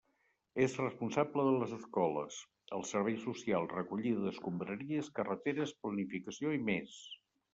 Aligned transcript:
És 0.67 0.75
responsable 0.79 1.43
de 1.47 1.51
les 1.63 1.73
escoles, 1.75 2.37
els 2.77 2.93
serveis 2.95 3.21
socials, 3.27 3.75
recollida 3.79 4.23
d'escombraries, 4.27 5.13
carreteres, 5.21 5.75
planificació 5.85 6.57
i 6.61 6.65
més. 6.71 6.99